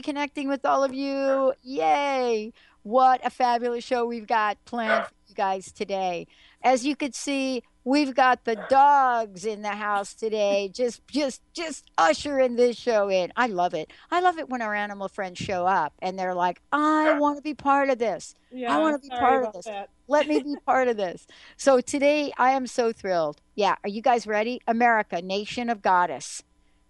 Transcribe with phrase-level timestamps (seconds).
[0.00, 1.52] Be connecting with all of you.
[1.62, 2.52] Yay!
[2.82, 6.26] What a fabulous show we've got planned for you guys today.
[6.62, 10.70] As you could see, we've got the dogs in the house today.
[10.72, 13.30] Just just just ushering this show in.
[13.36, 13.92] I love it.
[14.10, 17.42] I love it when our animal friends show up and they're like, "I want to
[17.42, 18.34] be part of this.
[18.50, 19.66] Yeah, I want to be part of this.
[19.66, 19.90] That.
[20.08, 21.26] Let me be part of this."
[21.58, 23.42] So today I am so thrilled.
[23.54, 24.62] Yeah, are you guys ready?
[24.66, 26.42] America, nation of goddess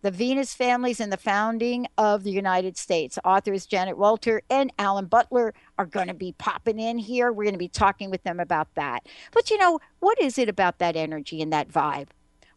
[0.02, 3.18] the Venus families and the founding of the United States.
[3.24, 7.32] Authors Janet Wolter and Alan Butler are going to be popping in here.
[7.32, 9.06] We're going to be talking with them about that.
[9.32, 12.08] But you know, what is it about that energy and that vibe?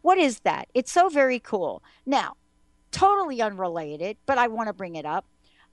[0.02, 0.68] What is that?
[0.74, 1.82] It's so very cool.
[2.06, 2.36] Now,
[2.92, 5.26] totally unrelated, but I want to bring it up.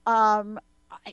[0.05, 0.59] Um,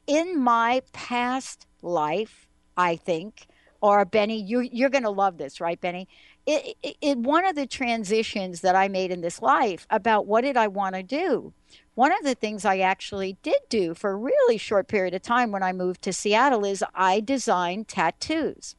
[0.07, 3.47] in my past life, I think,
[3.81, 6.09] or Benny, you, you're going to love this, right, Benny?
[6.49, 10.57] It, it, one of the transitions that I made in this life about what did
[10.57, 11.53] I want to do.
[11.95, 15.51] One of the things I actually did do for a really short period of time
[15.53, 18.77] when I moved to Seattle is I designed tattoos.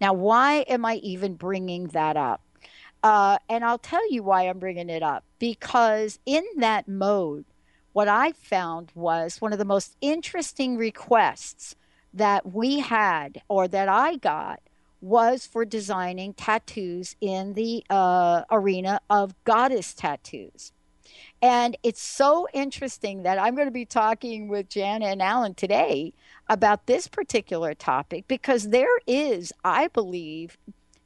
[0.00, 2.40] Now, why am I even bringing that up?
[3.02, 5.24] Uh, and I'll tell you why I'm bringing it up.
[5.38, 7.44] Because in that mode,
[7.92, 11.76] what I found was one of the most interesting requests
[12.14, 14.60] that we had or that I got
[15.04, 20.72] was for designing tattoos in the uh, arena of goddess tattoos.
[21.42, 26.14] And it's so interesting that I'm going to be talking with Jana and Alan today
[26.48, 30.56] about this particular topic because there is, I believe,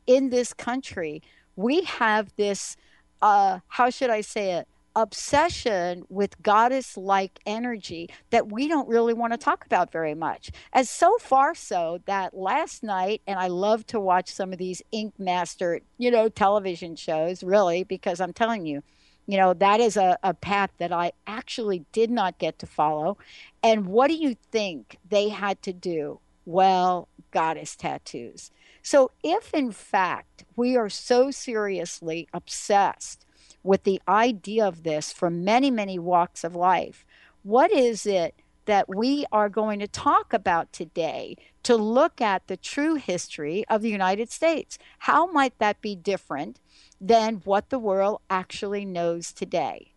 [0.06, 1.20] in this country,
[1.56, 2.76] we have this,
[3.20, 4.68] uh, how should I say it?
[4.98, 10.50] Obsession with goddess like energy that we don't really want to talk about very much.
[10.72, 14.82] As so far so that last night, and I love to watch some of these
[14.90, 18.82] Ink Master, you know, television shows, really, because I'm telling you,
[19.28, 23.18] you know, that is a, a path that I actually did not get to follow.
[23.62, 26.18] And what do you think they had to do?
[26.44, 28.50] Well, goddess tattoos.
[28.82, 33.26] So, if in fact we are so seriously obsessed
[33.62, 37.04] with the idea of this from many, many walks of life.
[37.42, 38.34] What is it
[38.68, 43.82] that we are going to talk about today to look at the true history of
[43.82, 44.78] the United States?
[45.00, 46.60] How might that be different
[47.00, 49.92] than what the world actually knows today?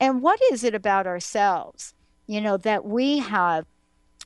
[0.00, 1.94] And what is it about ourselves,
[2.26, 3.66] you know, that we have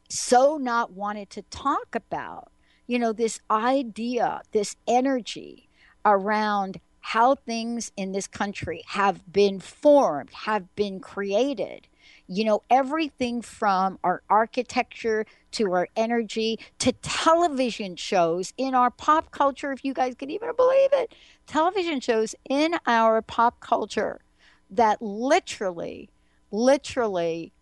[0.09, 2.53] so not wanted to talk about?
[2.87, 5.69] You know, this idea, this energy
[6.05, 6.81] around
[7.13, 11.87] how things in this country have been formed, have been created.
[12.27, 19.31] You know, everything from our architecture to our energy to television shows in our pop
[19.31, 21.15] culture, if you guys can even believe it,
[21.47, 24.21] television shows in our pop culture
[24.69, 26.11] that literally,
[26.51, 27.55] literally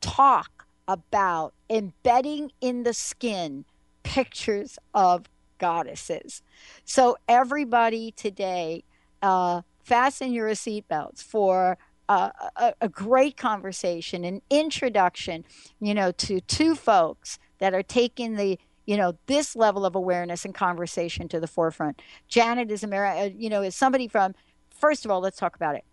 [0.00, 3.64] talk about embedding in the skin
[4.04, 5.24] pictures of
[5.58, 6.42] goddesses.
[6.84, 8.84] So, everybody today,
[9.22, 15.44] uh, fasten your seatbelts for a, a, a, great conversation, an introduction,
[15.80, 20.44] you know, to two folks that are taking the, you know, this level of awareness
[20.44, 22.00] and conversation to the forefront.
[22.28, 24.34] Janet is America, uh, you know, is somebody from.
[24.70, 25.84] First of all, let's talk about it.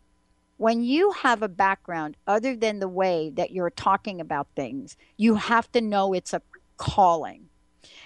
[0.57, 5.35] When you have a background other than the way that you're talking about things, you
[5.35, 6.41] have to know it's a
[6.77, 7.49] calling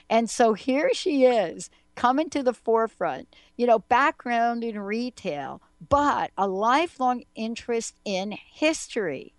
[0.10, 6.32] and so here she is coming to the forefront, you know, background in retail, but
[6.38, 9.34] a lifelong interest in history.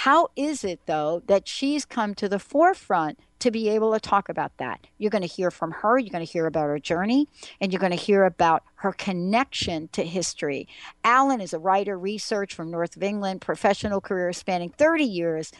[0.00, 4.28] How is it, though, that she's come to the forefront to be able to talk
[4.28, 4.86] about that?
[4.98, 7.28] You're going to hear from her, you're going to hear about her journey,
[7.62, 10.68] and you're going to hear about her connection to history.
[11.02, 15.50] Alan is a writer, research from North of England, professional career spanning 30 years,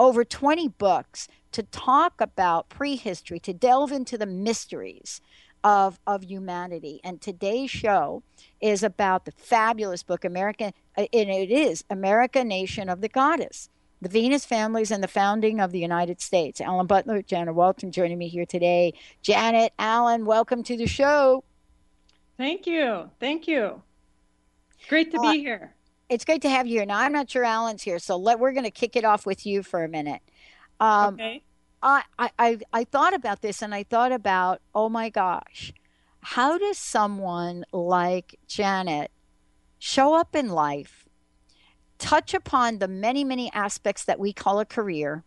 [0.00, 5.20] over 20 books to talk about prehistory, to delve into the mysteries
[5.62, 7.00] of of humanity.
[7.04, 8.22] And today's show
[8.62, 13.68] is about the fabulous book American uh, and it is America Nation of the Goddess.
[14.00, 16.62] The Venus families and the founding of the United States.
[16.62, 18.94] Alan Butler, Janet Wolter joining me here today.
[19.20, 21.44] Janet, Alan, welcome to the show.
[22.38, 23.10] Thank you.
[23.20, 23.82] Thank you.
[24.88, 25.74] Great to uh, be here.
[26.10, 26.86] It's great to have you here.
[26.86, 29.46] Now, I'm not sure Alan's here, so let, we're going to kick it off with
[29.46, 30.20] you for a minute.
[30.80, 31.42] Um, okay.
[31.82, 35.72] I, I, I thought about this and I thought about, oh my gosh,
[36.20, 39.12] how does someone like Janet
[39.78, 41.06] show up in life,
[41.98, 45.22] touch upon the many, many aspects that we call a career,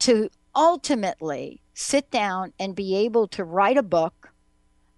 [0.00, 4.30] to ultimately sit down and be able to write a book,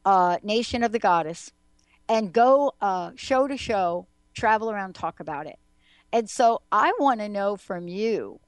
[0.04, 1.52] uh, Nation of the Goddess,
[2.08, 5.58] and go uh, show to show, travel around, talk about it.
[6.12, 8.40] And so I want to know from you,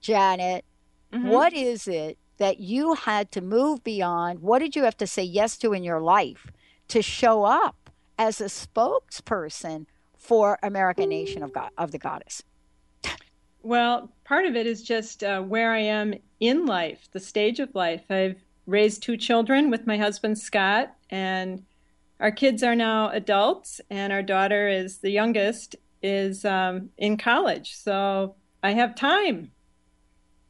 [0.00, 0.64] Janet,
[1.12, 1.28] Mm-hmm.
[1.28, 4.40] What is it that you had to move beyond?
[4.40, 6.46] What did you have to say yes to in your life
[6.88, 9.86] to show up as a spokesperson
[10.16, 12.42] for American Nation of God of the Goddess?
[13.62, 17.74] Well, part of it is just uh, where I am in life, the stage of
[17.74, 18.04] life.
[18.10, 21.64] I've raised two children with my husband Scott, and
[22.20, 27.74] our kids are now adults, and our daughter is the youngest, is um, in college.
[27.76, 29.52] So I have time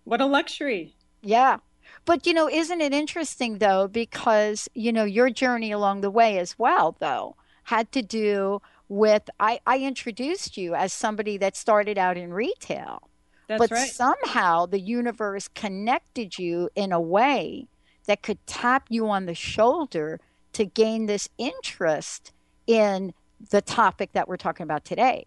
[0.04, 0.96] what a luxury.
[1.20, 1.58] Yeah.
[2.06, 6.38] But, you know, isn't it interesting, though, because, you know, your journey along the way
[6.38, 11.98] as well, though, had to do with I, I introduced you as somebody that started
[11.98, 13.10] out in retail.
[13.46, 13.90] That's but right.
[13.90, 17.68] somehow the universe connected you in a way
[18.06, 20.20] that could tap you on the shoulder
[20.52, 22.32] to gain this interest
[22.66, 23.12] in
[23.50, 25.24] the topic that we're talking about today.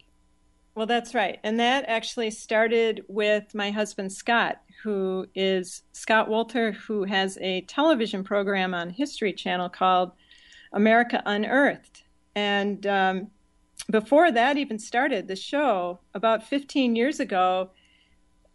[0.75, 1.39] Well, that's right.
[1.44, 7.62] And that actually started with my husband, Scott, who is Scott Wolter, who has a
[7.62, 10.12] television program on History Channel called
[10.71, 12.03] America Unearthed.
[12.35, 13.27] And um,
[13.89, 17.71] before that even started, the show, about 15 years ago,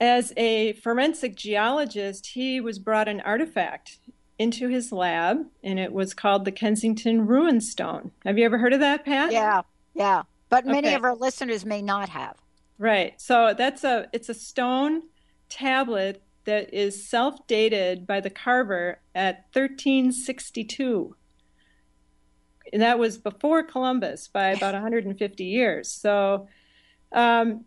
[0.00, 3.98] as a forensic geologist, he was brought an artifact
[4.38, 8.10] into his lab, and it was called the Kensington Runestone.
[8.24, 9.32] Have you ever heard of that, Pat?
[9.32, 9.62] Yeah,
[9.94, 10.22] yeah.
[10.48, 10.94] But many okay.
[10.94, 12.36] of our listeners may not have.
[12.78, 13.20] Right.
[13.20, 15.02] So that's a it's a stone
[15.48, 21.16] tablet that is self dated by the carver at 1362.
[22.72, 25.90] And that was before Columbus by about 150 years.
[25.90, 26.48] So
[27.12, 27.64] um,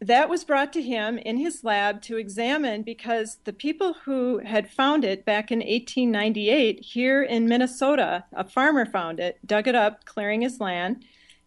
[0.00, 4.70] that was brought to him in his lab to examine because the people who had
[4.70, 10.04] found it back in 1898 here in Minnesota, a farmer found it, dug it up,
[10.04, 11.04] clearing his land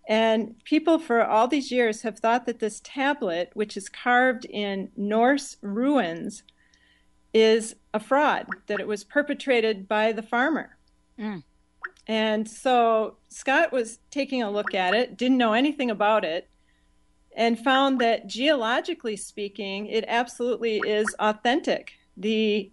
[0.08, 4.90] and people for all these years have thought that this tablet, which is carved in
[4.98, 6.44] Norse runes,
[7.34, 10.78] is a fraud, that it was perpetrated by the farmer.
[11.18, 11.44] Mm.
[12.08, 16.50] And so Scott was taking a look at it, didn't know anything about it,
[17.36, 21.94] and found that geologically speaking, it absolutely is authentic.
[22.18, 22.72] The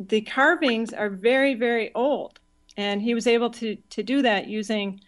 [0.00, 2.40] the carvings are very, very old.
[2.76, 5.00] And he was able to, to do that using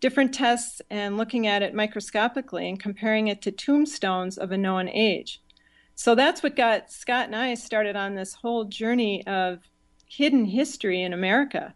[0.00, 4.88] different tests and looking at it microscopically and comparing it to tombstones of a known
[4.88, 5.40] age.
[5.94, 9.60] So that's what got Scott and I started on this whole journey of
[10.06, 11.74] hidden history in America.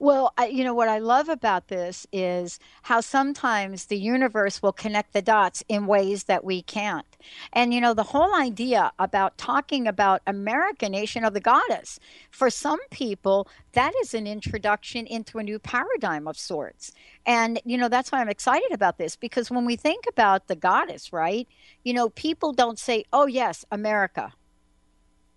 [0.00, 4.72] Well, I, you know, what I love about this is how sometimes the universe will
[4.72, 7.04] connect the dots in ways that we can't.
[7.52, 12.48] And, you know, the whole idea about talking about America, nation of the goddess, for
[12.48, 16.92] some people, that is an introduction into a new paradigm of sorts.
[17.26, 20.56] And, you know, that's why I'm excited about this because when we think about the
[20.56, 21.46] goddess, right,
[21.84, 24.32] you know, people don't say, oh, yes, America,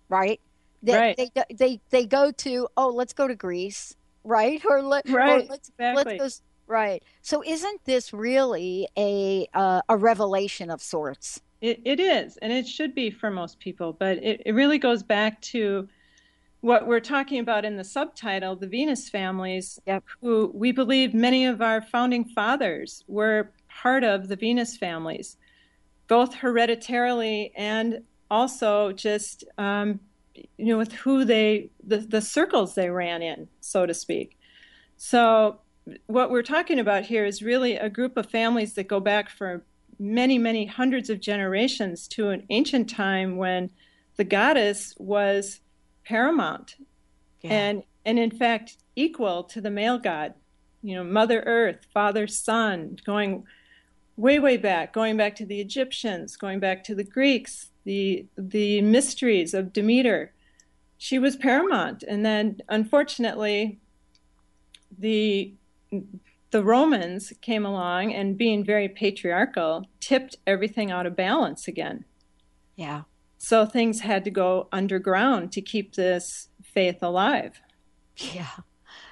[0.08, 0.40] right?
[0.82, 1.18] They, right.
[1.18, 4.62] they, they, they go to, oh, let's go to Greece right?
[4.70, 6.18] Or, let, right, or let's, exactly.
[6.20, 7.04] let's go, right.
[7.22, 11.42] So isn't this really a uh, a revelation of sorts?
[11.62, 15.02] It, it is, and it should be for most people, but it, it really goes
[15.02, 15.88] back to
[16.64, 20.04] what we're talking about in the subtitle, the Venus families, yep.
[20.22, 25.36] who we believe many of our founding fathers were part of the Venus families,
[26.08, 28.02] both hereditarily and
[28.32, 30.00] also just um,
[30.36, 34.38] you know, with who they, the, the circles they ran in, so to speak.
[34.98, 35.60] So,
[36.08, 39.66] what we're talking about here is really a group of families that go back for
[40.00, 43.70] many, many hundreds of generations to an ancient time when
[44.16, 45.60] the goddess was
[46.06, 46.76] paramount
[47.42, 47.52] yeah.
[47.52, 50.34] and and in fact equal to the male god.
[50.82, 53.46] You know, Mother Earth, Father Sun, going
[54.18, 58.82] way, way back, going back to the Egyptians, going back to the Greeks, the the
[58.82, 60.34] mysteries of Demeter.
[60.98, 63.80] She was paramount, and then unfortunately,
[64.98, 65.54] the
[66.52, 72.06] the Romans came along and, being very patriarchal, tipped everything out of balance again.
[72.76, 73.02] Yeah.
[73.40, 77.60] So things had to go underground to keep this faith alive.
[78.16, 78.52] Yeah.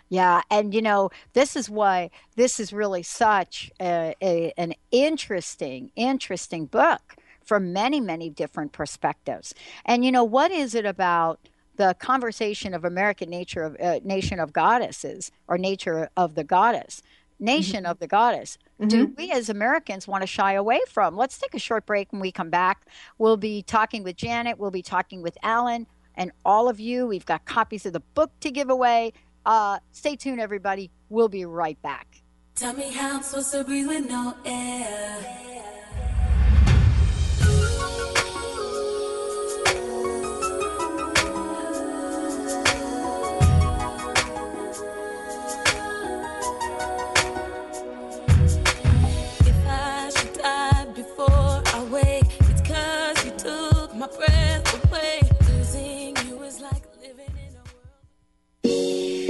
[0.07, 5.91] Yeah, and you know, this is why this is really such a, a, an interesting,
[5.95, 9.53] interesting book from many, many different perspectives.
[9.85, 11.39] And you know, what is it about
[11.77, 17.01] the conversation of American nature of uh, nation of goddesses or nature of the goddess
[17.41, 17.91] nation mm-hmm.
[17.91, 18.87] of the goddess mm-hmm.
[18.87, 21.17] do we as Americans want to shy away from?
[21.17, 22.11] Let's take a short break.
[22.11, 22.85] When we come back,
[23.17, 27.07] we'll be talking with Janet, we'll be talking with Alan, and all of you.
[27.07, 29.13] We've got copies of the book to give away.
[29.45, 30.91] Uh, stay tuned, everybody.
[31.09, 32.21] We'll be right back.
[32.55, 35.80] Tell me how I'm supposed to breathe with no air.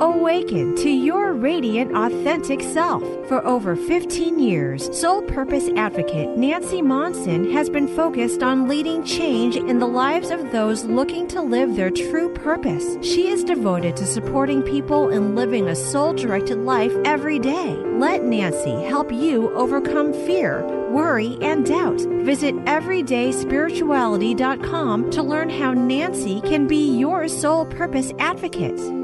[0.00, 3.00] Awaken to your radiant, authentic self.
[3.28, 9.54] For over 15 years, Soul Purpose Advocate Nancy Monson has been focused on leading change
[9.54, 12.96] in the lives of those looking to live their true purpose.
[13.02, 17.76] She is devoted to supporting people in living a soul directed life every day.
[17.76, 22.00] Let Nancy help you overcome fear, worry, and doubt.
[22.00, 29.03] Visit everydayspirituality.com to learn how Nancy can be your soul purpose advocate.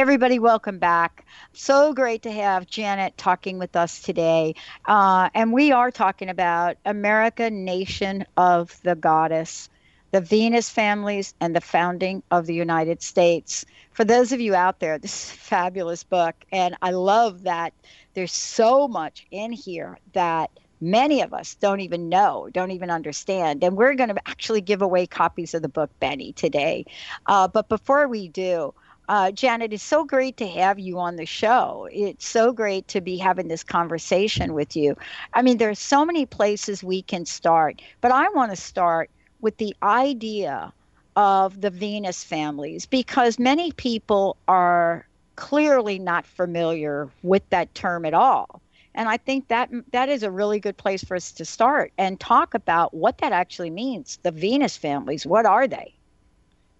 [0.00, 1.26] Everybody, welcome back.
[1.52, 4.54] So great to have Janet talking with us today.
[4.86, 9.68] Uh, and we are talking about America, Nation of the Goddess,
[10.12, 13.66] the Venus families, and the founding of the United States.
[13.92, 16.34] For those of you out there, this is a fabulous book.
[16.50, 17.74] And I love that
[18.14, 23.62] there's so much in here that many of us don't even know, don't even understand.
[23.62, 26.86] And we're going to actually give away copies of the book, Benny, today.
[27.26, 28.72] Uh, but before we do,
[29.10, 31.88] uh, Janet, it's so great to have you on the show.
[31.92, 34.96] It's so great to be having this conversation with you.
[35.34, 39.58] I mean, there's so many places we can start, but I want to start with
[39.58, 40.74] the idea
[41.16, 48.14] of the Venus families because many people are clearly not familiar with that term at
[48.14, 48.62] all.
[48.94, 52.20] And I think that that is a really good place for us to start and
[52.20, 54.18] talk about what that actually means.
[54.22, 55.99] The Venus families, what are they?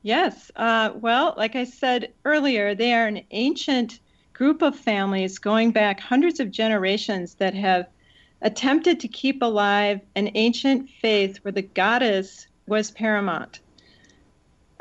[0.03, 0.51] Yes.
[0.57, 4.01] Uh, well, like I said earlier, they are an ancient
[4.33, 7.87] group of families going back hundreds of generations that have
[8.41, 13.61] attempted to keep alive an ancient faith where the goddess was paramount.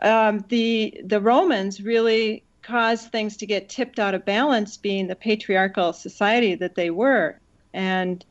[0.01, 5.15] Um, the the Romans really caused things to get tipped out of balance, being the
[5.15, 7.37] patriarchal society that they were,
[7.73, 8.23] and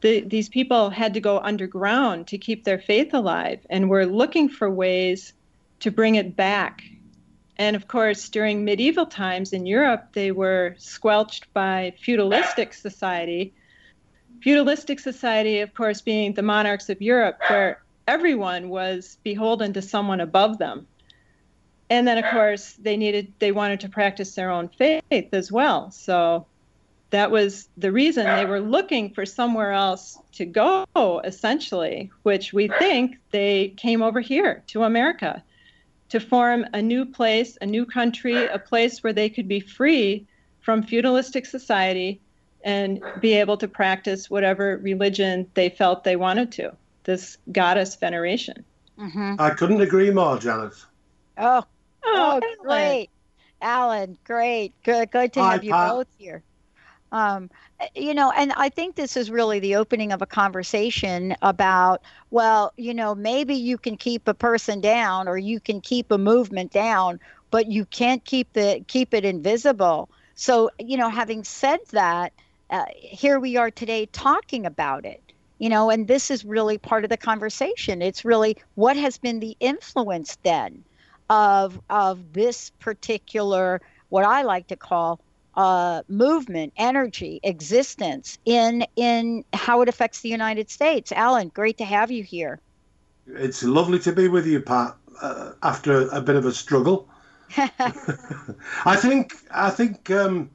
[0.00, 4.48] the, these people had to go underground to keep their faith alive, and were looking
[4.48, 5.34] for ways
[5.80, 6.82] to bring it back.
[7.56, 13.54] And of course, during medieval times in Europe, they were squelched by feudalistic society.
[14.42, 20.20] Feudalistic society, of course, being the monarchs of Europe, where everyone was beholden to someone
[20.20, 20.86] above them.
[21.90, 25.90] And then, of course, they needed, they wanted to practice their own faith as well.
[25.90, 26.46] So
[27.10, 30.86] that was the reason they were looking for somewhere else to go,
[31.24, 35.42] essentially, which we think they came over here to America
[36.14, 40.24] to form a new place, a new country, a place where they could be free
[40.60, 42.20] from feudalistic society
[42.62, 46.72] and be able to practice whatever religion they felt they wanted to.
[47.02, 48.64] This goddess veneration.
[48.96, 49.34] Mm-hmm.
[49.40, 50.74] I couldn't agree more, Janet.
[51.36, 51.64] Oh,
[52.04, 53.08] oh, oh great,
[53.60, 55.90] Alan, great, good, good to Hi, have you Pat.
[55.90, 56.44] both here.
[57.14, 57.48] Um,
[57.94, 62.72] you know, and I think this is really the opening of a conversation about, well,
[62.76, 66.72] you know, maybe you can keep a person down or you can keep a movement
[66.72, 67.20] down,
[67.52, 70.08] but you can't keep the keep it invisible.
[70.34, 72.32] So, you know, having said that,
[72.70, 75.22] uh, here we are today talking about it.
[75.60, 78.02] You know, and this is really part of the conversation.
[78.02, 80.82] It's really what has been the influence then
[81.30, 85.20] of of this particular what I like to call
[85.56, 91.12] uh, movement, energy, existence in in how it affects the United States.
[91.12, 92.60] Alan, great to have you here.
[93.26, 94.96] It's lovely to be with you, Pat.
[95.22, 97.08] Uh, after a bit of a struggle,
[97.56, 100.50] I think I think um,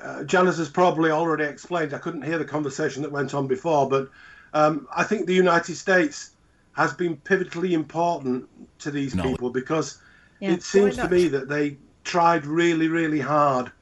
[0.00, 1.92] uh, Janice has probably already explained.
[1.92, 4.08] I couldn't hear the conversation that went on before, but
[4.54, 6.30] um, I think the United States
[6.72, 9.24] has been pivotally important to these no.
[9.24, 10.00] people because
[10.40, 10.52] yeah.
[10.52, 13.72] it seems to me that they tried really, really hard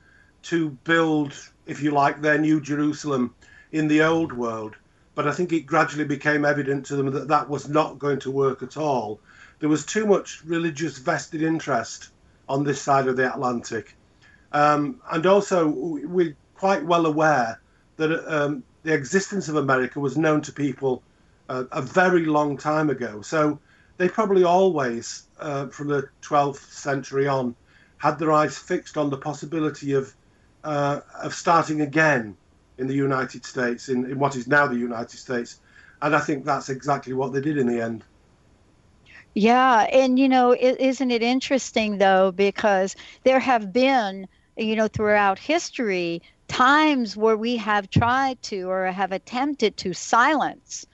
[0.46, 1.34] to build,
[1.66, 3.34] if you like, their new Jerusalem
[3.72, 4.76] in the old world.
[5.16, 8.30] But I think it gradually became evident to them that that was not going to
[8.30, 9.18] work at all.
[9.58, 12.10] There was too much religious vested interest
[12.48, 13.96] on this side of the Atlantic.
[14.52, 17.60] Um, and also, we're quite well aware
[17.96, 21.02] that um, the existence of America was known to people
[21.48, 23.20] uh, a very long time ago.
[23.22, 23.58] So
[23.96, 27.56] they probably always, uh, from the 12th century on,
[27.98, 30.14] had their eyes fixed on the possibility of
[30.66, 32.36] uh, of starting again
[32.78, 35.60] in the United States, in, in what is now the United States.
[36.02, 38.04] And I think that's exactly what they did in the end.
[39.34, 44.26] Yeah, and you know, is not it interesting though, because there have been,
[44.56, 50.86] you know, throughout history, times where we have tried to or have attempted to silence,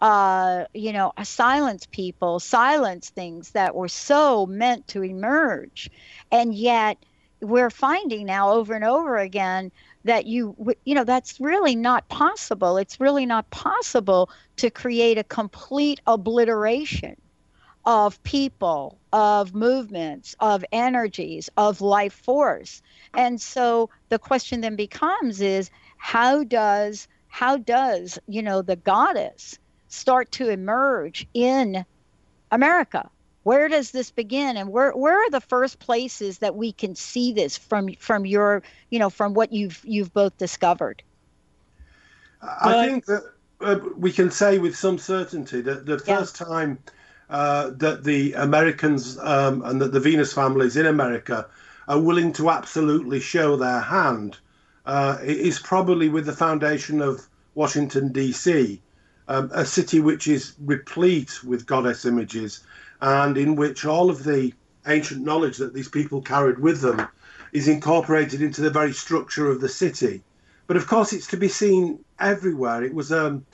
[0.00, 5.90] uh, you know, silence people, silence things that were so meant to emerge,
[6.30, 6.96] and yet
[7.40, 9.70] we're finding now over and over again
[10.04, 12.76] that you you know that's really not possible.
[12.76, 17.16] It's really not possible to create a complete obliteration
[17.84, 22.82] of people of movements of energies of life force.
[23.14, 29.58] And so the question then becomes is how does how does you know the goddess
[29.88, 31.84] start to emerge in
[32.50, 33.08] america
[33.48, 37.32] where does this begin and where where are the first places that we can see
[37.32, 41.02] this from from your you know from what you've you've both discovered
[42.42, 43.22] i think that
[43.62, 46.46] uh, we can say with some certainty that the first yeah.
[46.46, 46.78] time
[47.30, 51.46] uh, that the Americans um, and that the Venus families in America
[51.88, 54.38] are willing to absolutely show their hand
[54.86, 58.80] uh, is probably with the foundation of Washington, D.C.,
[59.26, 62.60] um, a city which is replete with goddess images
[63.00, 64.52] and in which all of the
[64.86, 67.06] ancient knowledge that these people carried with them
[67.52, 70.22] is incorporated into the very structure of the city.
[70.66, 72.82] But of course, it's to be seen everywhere.
[72.82, 73.46] It was um,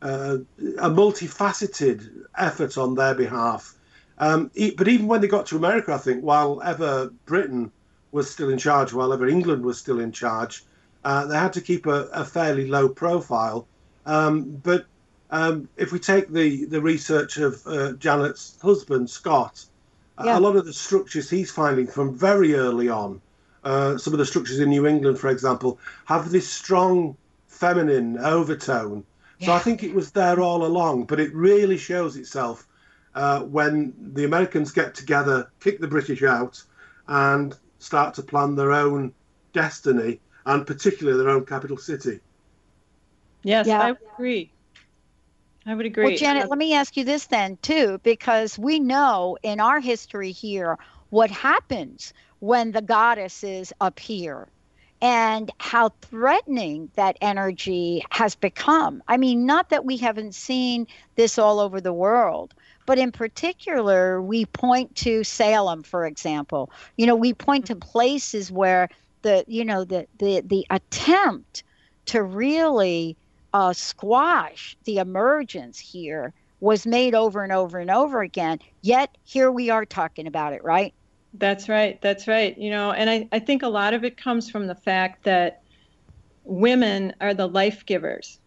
[0.00, 0.38] uh,
[0.78, 3.74] a multifaceted effort on their behalf.
[4.18, 7.70] Um, but even when they got to America, I think, while ever Britain
[8.12, 10.64] was still in charge, while ever England was still in charge,
[11.04, 13.66] uh, they had to keep a, a fairly low profile.
[14.06, 14.86] Um, but
[15.34, 19.64] um, if we take the, the research of uh, Janet's husband, Scott,
[20.24, 20.38] yeah.
[20.38, 23.20] a lot of the structures he's finding from very early on,
[23.64, 27.16] uh, some of the structures in New England, for example, have this strong
[27.48, 29.04] feminine overtone.
[29.40, 29.46] Yeah.
[29.46, 32.68] So I think it was there all along, but it really shows itself
[33.16, 36.62] uh, when the Americans get together, kick the British out,
[37.08, 39.12] and start to plan their own
[39.52, 42.20] destiny and particularly their own capital city.
[43.42, 43.80] Yes, yeah.
[43.82, 44.52] I agree.
[45.66, 46.04] I would agree.
[46.04, 49.80] Well, Janet, uh, let me ask you this then, too, because we know in our
[49.80, 50.78] history here
[51.10, 54.48] what happens when the goddesses appear
[55.00, 59.02] and how threatening that energy has become.
[59.08, 62.54] I mean, not that we haven't seen this all over the world,
[62.86, 66.70] but in particular, we point to Salem, for example.
[66.96, 68.88] You know, we point to places where
[69.22, 71.64] the you know the the the attempt
[72.06, 73.16] to really
[73.54, 78.58] uh, squash the emergence here was made over and over and over again.
[78.82, 80.92] Yet here we are talking about it, right?
[81.34, 82.00] That's right.
[82.02, 82.58] That's right.
[82.58, 85.62] You know, and I, I think a lot of it comes from the fact that
[86.42, 88.40] women are the life givers.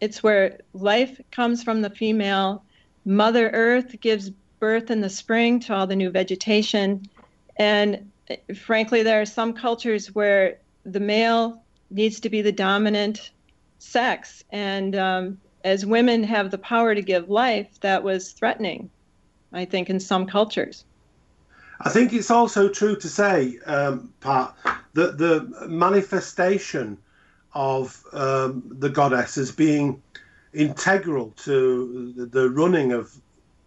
[0.00, 2.64] It's where life comes from the female.
[3.06, 7.08] Mother Earth gives birth in the spring to all the new vegetation.
[7.56, 8.10] And
[8.54, 13.30] frankly, there are some cultures where the male needs to be the dominant
[13.82, 14.44] sex.
[14.50, 18.90] And um, as women have the power to give life, that was threatening,
[19.52, 20.84] I think, in some cultures.
[21.80, 24.54] I think it's also true to say, um, Pat,
[24.94, 26.96] that the manifestation
[27.54, 30.00] of um, the goddess as being
[30.54, 33.14] integral to the, the running of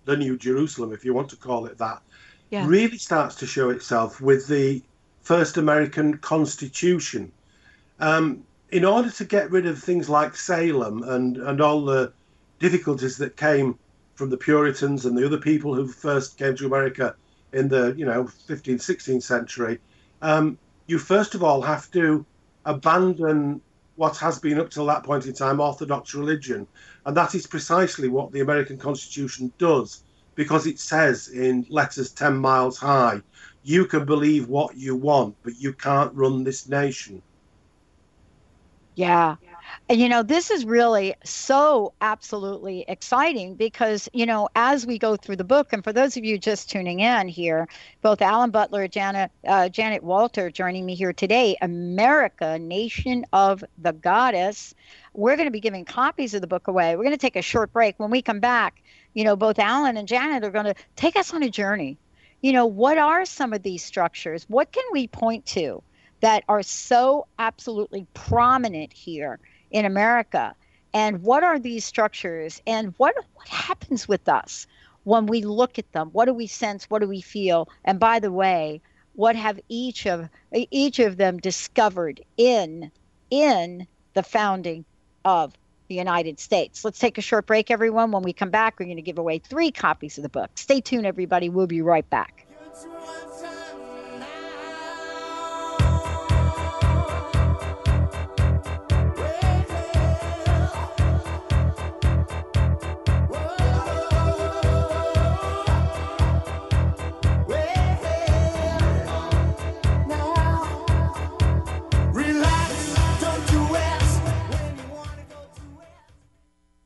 [0.06, 2.02] the New Jerusalem, if you want to call it that,
[2.52, 2.66] yeah.
[2.66, 4.82] really starts to show itself with the
[5.22, 7.32] first American Constitution.
[8.00, 12.12] Um, in order to get rid of things like Salem and, and all the
[12.60, 13.78] difficulties that came
[14.16, 17.16] from the Puritans and the other people who first came to America
[17.54, 19.80] in the you know 15th, 16th century,
[20.22, 22.26] um, you first of all have to
[22.66, 23.62] abandon
[23.98, 26.68] what has been up till that point in time Orthodox religion,
[27.06, 30.04] and that is precisely what the American Constitution does
[30.36, 33.22] because it says in letters 10 miles high,
[33.64, 37.22] you can believe what you want, but you can't run this nation.
[38.96, 39.36] Yeah.
[39.90, 45.16] And you know, this is really so absolutely exciting because, you know, as we go
[45.16, 47.68] through the book, and for those of you just tuning in here,
[48.02, 53.64] both Alan Butler, and Janet, uh, Janet Wolter joining me here today, America, Nation of
[53.78, 54.74] the Goddess.
[55.14, 56.96] We're going to be giving copies of the book away.
[56.96, 58.00] We're going to take a short break.
[58.00, 58.82] When we come back,
[59.14, 61.98] you know, both Alan and Janet are going to take us on a journey.
[62.42, 64.46] You know, what are some of these structures?
[64.48, 65.84] What can we point to
[66.22, 69.40] that are so absolutely prominent here
[69.72, 70.56] in America?
[70.94, 72.62] And what are these structures?
[72.66, 74.68] And what what happens with us
[75.04, 76.10] when we look at them?
[76.14, 76.90] What do we sense?
[76.90, 77.70] What do we feel?
[77.84, 78.82] And by the way,
[79.14, 82.92] what have each of each of them discovered in
[83.30, 84.86] in the founding
[85.24, 85.54] of
[85.88, 86.84] the United States.
[86.84, 88.12] Let's take a short break, everyone.
[88.12, 90.50] When we come back, we're going to give away three copies of the book.
[90.56, 91.50] Stay tuned, everybody.
[91.50, 92.48] We'll be right back.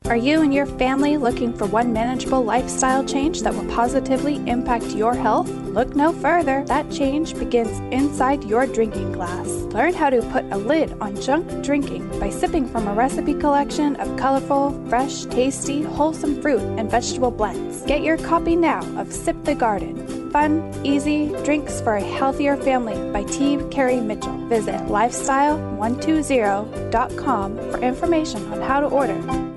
[0.09, 4.85] Are you and your family looking for one manageable lifestyle change that will positively impact
[4.85, 5.47] your health?
[5.51, 6.65] Look no further.
[6.65, 9.47] That change begins inside your drinking glass.
[9.71, 13.97] Learn how to put a lid on junk drinking by sipping from a recipe collection
[13.97, 17.83] of colorful, fresh, tasty, wholesome fruit and vegetable blends.
[17.83, 20.31] Get your copy now of Sip the Garden.
[20.31, 23.59] Fun, easy drinks for a healthier family by T.
[23.69, 24.35] Carey Mitchell.
[24.47, 29.48] Visit lifestyle120.com for information on how to order.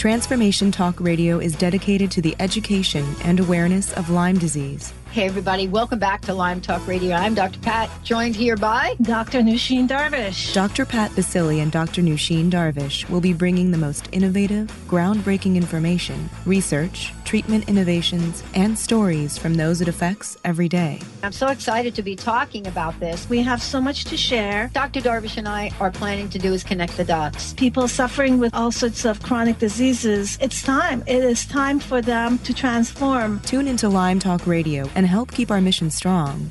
[0.00, 4.94] Transformation Talk Radio is dedicated to the education and awareness of Lyme disease.
[5.10, 7.14] Hey, everybody, welcome back to Lyme Talk Radio.
[7.14, 7.60] I'm Dr.
[7.60, 9.40] Pat, joined here by Dr.
[9.40, 10.54] Nooshin Darvish.
[10.54, 10.86] Dr.
[10.86, 12.00] Pat Baccili and Dr.
[12.00, 19.38] Nooshin Darvish will be bringing the most innovative, groundbreaking information, research, treatment innovations, and stories
[19.38, 20.98] from those it affects every day.
[21.22, 23.30] I'm so excited to be talking about this.
[23.30, 24.68] We have so much to share.
[24.74, 25.00] Dr.
[25.00, 27.52] Darvish and I are planning to do is connect the dots.
[27.52, 31.04] People suffering with all sorts of chronic diseases, it's time.
[31.06, 33.38] It is time for them to transform.
[33.42, 36.50] Tune into Lyme Talk Radio and help keep our mission strong.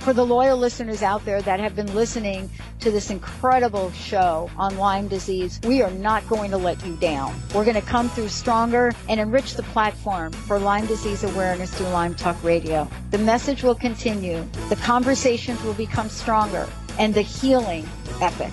[0.00, 2.48] For the loyal listeners out there that have been listening
[2.80, 7.34] to this incredible show on Lyme disease, we are not going to let you down.
[7.54, 11.88] We're going to come through stronger and enrich the platform for Lyme disease awareness through
[11.88, 12.88] Lyme Talk Radio.
[13.10, 16.66] The message will continue, the conversations will become stronger,
[16.98, 17.86] and the healing
[18.22, 18.52] epic.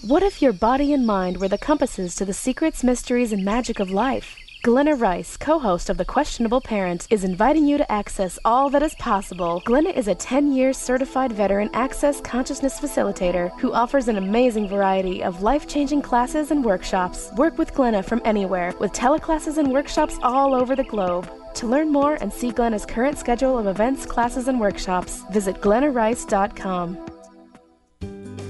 [0.00, 3.80] What if your body and mind were the compasses to the secrets, mysteries, and magic
[3.80, 4.38] of life?
[4.64, 8.82] Glenna Rice, co host of The Questionable Parent, is inviting you to access all that
[8.82, 9.60] is possible.
[9.66, 15.22] Glenna is a 10 year certified veteran access consciousness facilitator who offers an amazing variety
[15.22, 17.28] of life changing classes and workshops.
[17.36, 21.30] Work with Glenna from anywhere with teleclasses and workshops all over the globe.
[21.56, 27.13] To learn more and see Glenna's current schedule of events, classes, and workshops, visit glennarice.com.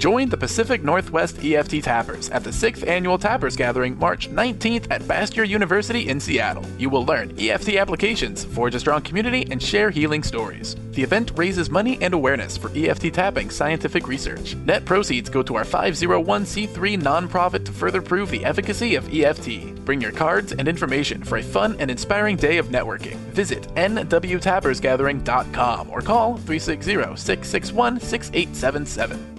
[0.04, 5.00] Join the Pacific Northwest EFT Tappers at the 6th Annual Tappers Gathering March 19th at
[5.04, 6.66] Bastyr University in Seattle.
[6.76, 10.76] You will learn EFT applications, forge a strong community, and share healing stories.
[10.90, 14.56] The event raises money and awareness for EFT tapping scientific research.
[14.56, 19.74] Net proceeds go to our 501c3 nonprofit to further prove the efficacy of EFT.
[19.86, 23.16] Bring your cards and information for a fun and inspiring day of networking.
[23.32, 29.33] Visit nwtappersgathering.com or call 360 661 6877.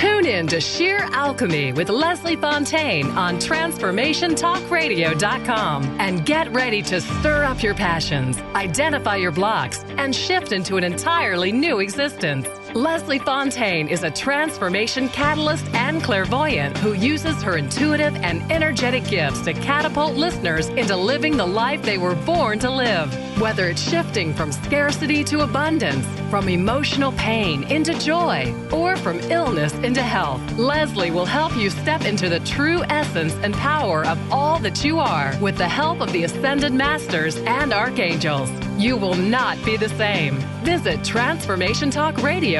[0.00, 7.44] Tune in to Sheer Alchemy with Leslie Fontaine on TransformationTalkRadio.com and get ready to stir
[7.44, 12.48] up your passions, identify your blocks, and shift into an entirely new existence.
[12.74, 19.40] Leslie Fontaine is a transformation catalyst and clairvoyant who uses her intuitive and energetic gifts
[19.42, 23.12] to catapult listeners into living the life they were born to live.
[23.40, 29.72] Whether it's shifting from scarcity to abundance, from emotional pain into joy, or from illness
[29.74, 34.60] into health, Leslie will help you step into the true essence and power of all
[34.60, 38.50] that you are with the help of the Ascended Masters and Archangels.
[38.78, 40.36] You will not be the same.
[40.62, 41.02] Visit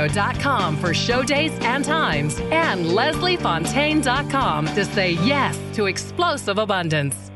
[0.08, 7.29] TransformationTalkRadio.com for show dates and times and LeslieFontaine.com to say yes to explosive abundance.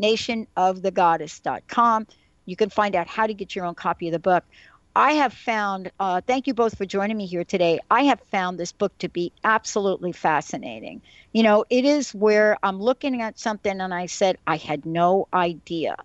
[0.00, 2.06] Nationofthegoddess.com.
[2.46, 4.42] You can find out how to get your own copy of the book.
[4.96, 7.78] I have found, uh, thank you both for joining me here today.
[7.90, 11.02] I have found this book to be absolutely fascinating.
[11.32, 15.28] You know, it is where I'm looking at something and I said, I had no
[15.32, 15.96] idea.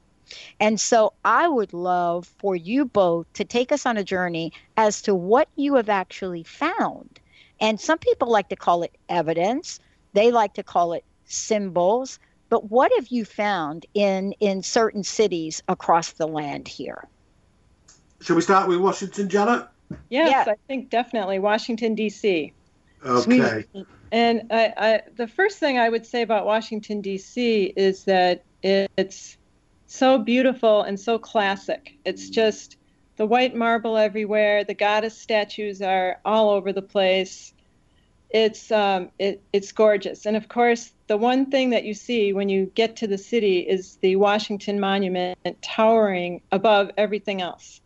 [0.59, 5.01] And so I would love for you both to take us on a journey as
[5.03, 7.19] to what you have actually found.
[7.59, 9.79] And some people like to call it evidence,
[10.13, 12.19] they like to call it symbols.
[12.49, 17.07] But what have you found in, in certain cities across the land here?
[18.21, 19.67] Shall we start with Washington, Janet?
[20.09, 20.53] Yes, yeah.
[20.53, 22.53] I think definitely Washington, D.C.
[23.05, 23.65] Okay.
[24.11, 27.73] And I, I, the first thing I would say about Washington, D.C.
[27.75, 29.37] is that it's
[29.93, 31.95] so beautiful and so classic.
[32.03, 32.77] It's just
[33.17, 34.63] the white marble everywhere.
[34.63, 37.53] The goddess statues are all over the place.
[38.31, 42.49] It's um, it, it's gorgeous, and of course, the one thing that you see when
[42.49, 47.79] you get to the city is the Washington Monument towering above everything else.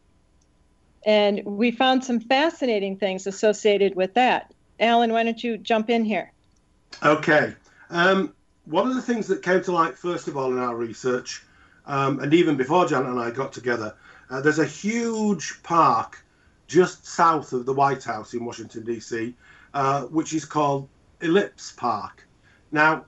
[1.06, 4.54] And we found some fascinating things associated with that.
[4.80, 6.32] Alan, why don't you jump in here?
[7.04, 7.54] Okay.
[7.90, 11.44] Um, one of the things that came to light first of all in our research
[11.88, 13.96] um, and even before Janet and I got together,
[14.30, 16.24] uh, there's a huge park
[16.68, 19.34] just south of the White House in Washington, D.C.,
[19.74, 20.90] uh, which is called
[21.22, 22.28] Ellipse Park.
[22.72, 23.06] Now,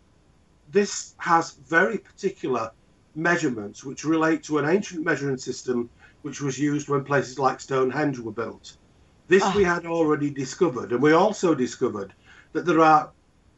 [0.72, 2.72] this has very particular
[3.16, 5.90] measurements which relate to an ancient measuring system
[6.22, 8.78] which was used when places like Stonehenge were built.
[9.28, 9.54] This oh.
[9.56, 12.14] we had already discovered, and we also discovered
[12.54, 13.12] that there are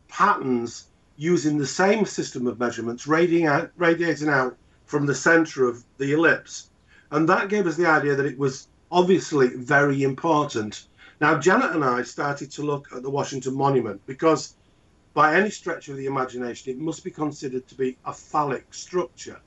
[0.07, 4.57] patterns using the same system of measurements radiating out, radiating out
[4.91, 6.69] from the center of the ellipse.
[7.11, 10.85] And that gave us the idea that it was obviously very important.
[11.21, 14.55] Now, Janet and I started to look at the Washington Monument because,
[15.13, 19.39] by any stretch of the imagination, it must be considered to be a phallic structure.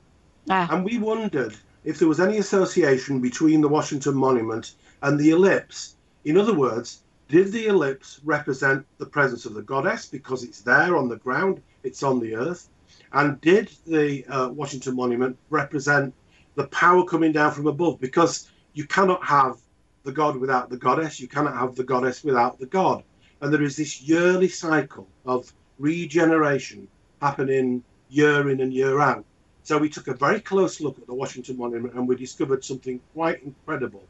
[0.49, 0.67] Ah.
[0.71, 5.95] And we wondered if there was any association between the Washington Monument and the ellipse.
[6.23, 10.97] In other words, did the ellipse represent the presence of the goddess because it's there
[10.97, 12.67] on the ground, it's on the earth?
[13.15, 16.13] And did the uh, Washington Monument represent
[16.55, 17.97] the power coming down from above?
[18.01, 19.55] Because you cannot have
[20.03, 23.05] the god without the goddess, you cannot have the goddess without the god.
[23.39, 26.89] And there is this yearly cycle of regeneration
[27.21, 29.23] happening year in and year out.
[29.63, 32.99] So we took a very close look at the Washington Monument and we discovered something
[33.13, 34.03] quite incredible.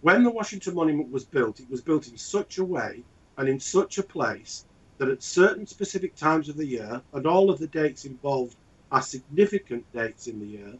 [0.00, 3.04] When the Washington Monument was built, it was built in such a way
[3.36, 4.64] and in such a place
[4.98, 8.56] that at certain specific times of the year, and all of the dates involved
[8.90, 10.74] are significant dates in the year,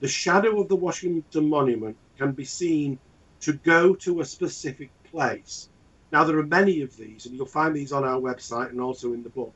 [0.00, 2.98] the shadow of the Washington Monument can be seen
[3.40, 5.68] to go to a specific place.
[6.12, 9.12] Now, there are many of these, and you'll find these on our website and also
[9.12, 9.52] in the book.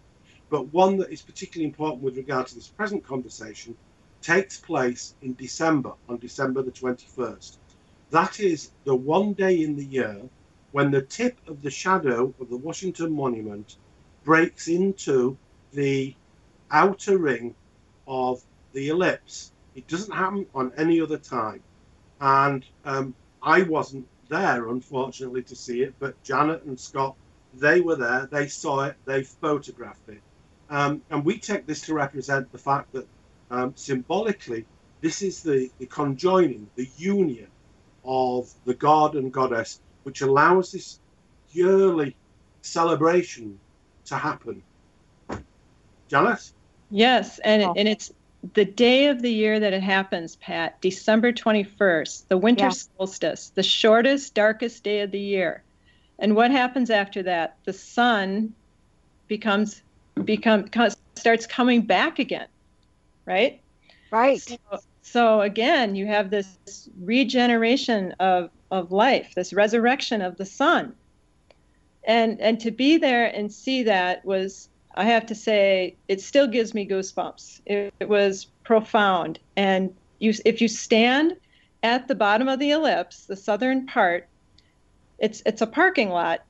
[0.48, 3.76] But one that is particularly important with regard to this present conversation
[4.22, 7.58] takes place in December, on December the 21st.
[8.10, 10.20] That is the one day in the year
[10.72, 13.76] when the tip of the shadow of the Washington Monument
[14.30, 15.36] breaks into
[15.72, 16.14] the
[16.70, 17.52] outer ring
[18.06, 18.40] of
[18.72, 19.50] the ellipse.
[19.74, 21.60] It doesn't happen on any other time.
[22.20, 23.12] And um,
[23.42, 27.16] I wasn't there, unfortunately, to see it, but Janet and Scott,
[27.54, 30.22] they were there, they saw it, they photographed it.
[30.70, 33.08] Um, and we take this to represent the fact that
[33.50, 34.64] um, symbolically,
[35.00, 37.48] this is the, the conjoining, the union
[38.04, 41.00] of the god and goddess, which allows this
[41.50, 42.14] yearly
[42.62, 43.58] celebration
[44.10, 44.62] to happen.
[46.08, 46.52] Janet?
[46.90, 47.74] Yes, and oh.
[47.76, 48.12] and it's
[48.54, 52.70] the day of the year that it happens, Pat, December 21st, the winter yeah.
[52.70, 55.62] solstice, the shortest, darkest day of the year.
[56.18, 57.56] And what happens after that?
[57.64, 58.54] The sun
[59.28, 59.82] becomes
[60.24, 60.68] become
[61.16, 62.46] starts coming back again
[63.30, 63.60] right?
[64.10, 64.40] Right.
[64.40, 64.58] So,
[65.02, 70.94] so again, you have this regeneration of, of life, this resurrection of the sun.
[72.04, 76.46] And and to be there and see that was I have to say it still
[76.46, 77.60] gives me goosebumps.
[77.66, 79.38] It, it was profound.
[79.56, 81.36] And you if you stand
[81.82, 84.28] at the bottom of the ellipse, the southern part,
[85.18, 86.44] it's it's a parking lot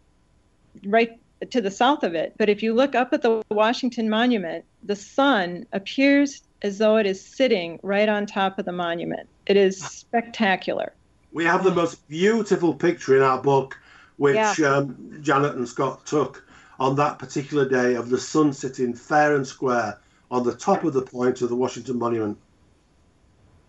[0.85, 1.19] right
[1.51, 2.35] to the south of it.
[2.39, 7.07] But if you look up at the Washington Monument, the sun appears as though it
[7.07, 9.29] is sitting right on top of the monument.
[9.47, 10.93] It is spectacular.
[11.33, 13.79] We have the most beautiful picture in our book,
[14.21, 14.67] which yeah.
[14.67, 16.45] um, Janet and Scott took
[16.79, 19.99] on that particular day of the sun sitting fair and square
[20.31, 22.37] on the top of the point of the Washington Monument.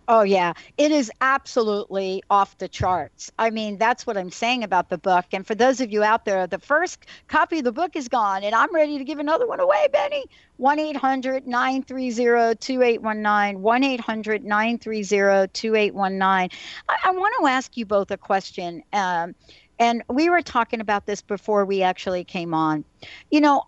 [0.10, 0.52] Oh, yeah.
[0.78, 3.32] It is absolutely off the charts.
[3.40, 5.24] I mean, that's what I'm saying about the book.
[5.32, 8.44] And for those of you out there, the first copy of the book is gone,
[8.44, 10.26] and I'm ready to give another one away, Benny.
[10.58, 13.62] 1 800 930 2819.
[13.62, 16.60] 1 800 930 2819.
[16.90, 18.84] I want to ask you both a question.
[18.92, 19.34] Um,
[19.82, 22.86] and we were talking about this before we actually came on.
[23.32, 23.64] You know,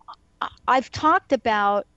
[0.67, 1.87] I've talked about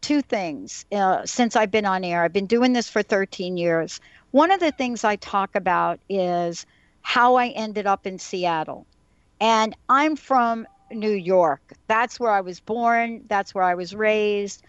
[0.00, 2.24] two things uh, since I've been on air.
[2.24, 4.00] I've been doing this for 13 years.
[4.30, 6.64] One of the things I talk about is
[7.02, 8.86] how I ended up in Seattle.
[9.38, 11.60] And I'm from New York.
[11.88, 14.62] That's where I was born, that's where I was raised.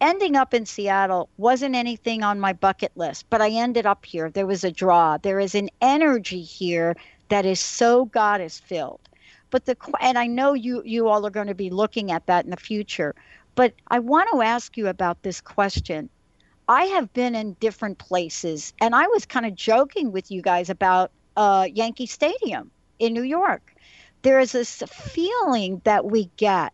[0.00, 4.30] Ending up in Seattle wasn't anything on my bucket list, but I ended up here.
[4.30, 5.18] There was a draw.
[5.18, 6.96] There is an energy here
[7.34, 9.00] that is so goddess filled.
[9.50, 12.44] But the and I know you you all are going to be looking at that
[12.44, 13.12] in the future.
[13.56, 16.08] But I want to ask you about this question.
[16.68, 20.70] I have been in different places, and I was kind of joking with you guys
[20.70, 22.70] about uh, Yankee Stadium
[23.00, 23.74] in New York.
[24.22, 26.72] There is this feeling that we get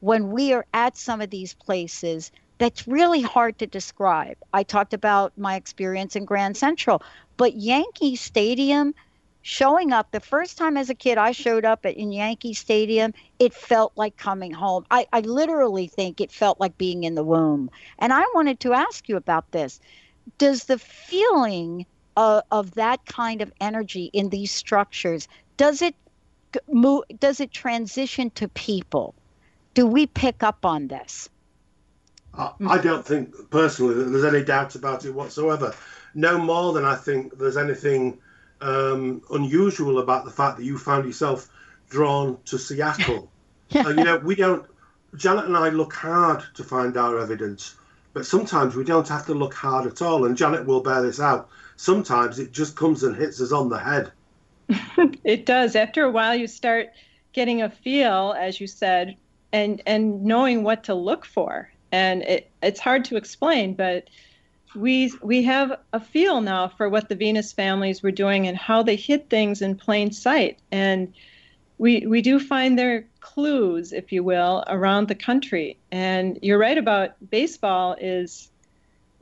[0.00, 4.36] when we are at some of these places that's really hard to describe.
[4.52, 7.04] I talked about my experience in Grand Central,
[7.36, 8.94] but Yankee Stadium
[9.42, 13.12] showing up the first time as a kid i showed up at, in yankee stadium
[13.38, 17.24] it felt like coming home I, I literally think it felt like being in the
[17.24, 19.80] womb and i wanted to ask you about this
[20.38, 21.86] does the feeling
[22.16, 25.94] of, of that kind of energy in these structures does it
[26.68, 27.04] move?
[27.18, 29.14] Does it transition to people?
[29.74, 31.28] Do we pick up on this?
[32.34, 35.74] I, I don't think personally that there's any doubt about it whatsoever.
[36.14, 38.18] No more than I think there's anything
[38.62, 41.48] um, unusual about the fact that you found yourself
[41.90, 43.30] drawn to Seattle.
[43.74, 44.64] uh, you know, we don't.
[45.16, 47.76] Janet and I look hard to find our evidence,
[48.14, 50.24] but sometimes we don't have to look hard at all.
[50.24, 51.50] And Janet will bear this out.
[51.76, 54.12] Sometimes it just comes and hits us on the head.
[55.24, 55.76] it does.
[55.76, 56.90] After a while, you start
[57.32, 59.16] getting a feel, as you said,
[59.52, 61.70] and and knowing what to look for.
[61.90, 64.08] And it, it's hard to explain, but
[64.74, 68.82] we we have a feel now for what the Venus families were doing and how
[68.82, 70.58] they hid things in plain sight.
[70.70, 71.12] And
[71.78, 75.76] we we do find their clues, if you will, around the country.
[75.90, 78.50] And you're right about baseball is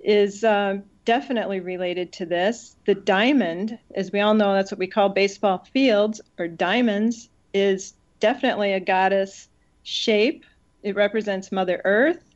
[0.03, 2.76] is uh, definitely related to this.
[2.86, 7.94] The diamond, as we all know, that's what we call baseball fields or diamonds, is
[8.20, 9.48] definitely a goddess
[9.82, 10.44] shape.
[10.82, 12.29] It represents Mother Earth.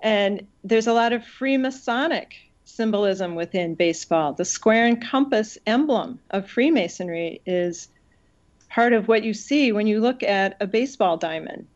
[0.00, 2.32] And there's a lot of Freemasonic
[2.64, 4.32] symbolism within baseball.
[4.32, 7.88] The square and compass emblem of Freemasonry is
[8.70, 11.66] part of what you see when you look at a baseball diamond.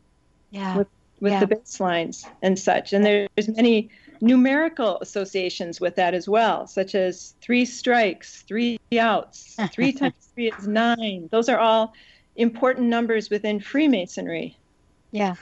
[0.51, 0.77] Yeah.
[0.77, 0.87] With,
[1.19, 1.39] with yeah.
[1.39, 2.93] the baselines and such.
[2.93, 3.89] And there's many
[4.21, 10.51] numerical associations with that as well, such as three strikes, three outs, three times three
[10.51, 11.27] is nine.
[11.31, 11.93] Those are all
[12.35, 14.57] important numbers within Freemasonry.
[15.11, 15.35] Yeah.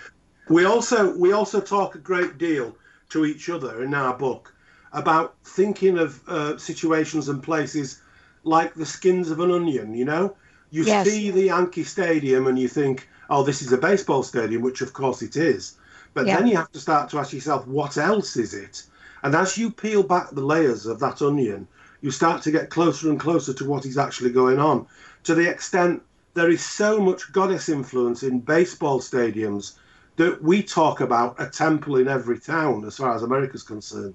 [0.52, 2.76] We also we also talk a great deal
[3.10, 4.54] to each other in our book
[4.92, 8.02] about thinking of uh, situations and places
[8.44, 9.94] like the skins of an onion.
[9.94, 10.36] You know,
[10.70, 11.08] you Yes.
[11.08, 14.92] see the Yankee Stadium and you think, oh, this is a baseball stadium, which of
[14.92, 15.78] course it is.
[16.14, 16.38] But Yeah.
[16.38, 18.84] then you have to start to ask yourself, what else is it?
[19.24, 21.66] And as you peel back the layers of that onion,
[22.02, 24.86] you start to get closer and closer to what is actually going on.
[25.24, 29.76] To the extent there is so much goddess influence in baseball stadiums
[30.22, 34.14] that we talk about a temple in every town as far as America's concerned.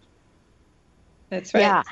[1.31, 1.61] That's right.
[1.63, 1.83] Yeah.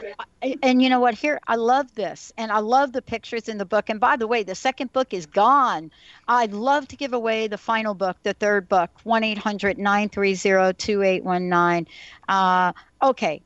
[0.41, 1.15] I- And you know what?
[1.15, 2.31] Here, I love this.
[2.39, 3.91] And I love the pictures in the book.
[3.91, 5.91] And by the way, the second book is gone.
[6.29, 11.87] I'd love to give away the final book, the third book, 1 800 930 2819.
[12.29, 13.43] Uh, Okay.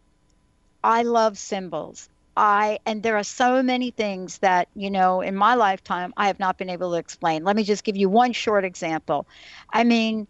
[0.84, 2.10] I love symbols.
[2.36, 6.38] I and there are so many things that, you know, in my lifetime I have
[6.38, 7.42] not been able to explain.
[7.42, 9.26] Let me just give you one short example.
[9.72, 10.28] I mean,